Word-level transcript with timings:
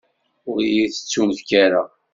Ur 0.51 0.59
yi-tettunefk 0.73 1.49
ara. 1.65 1.83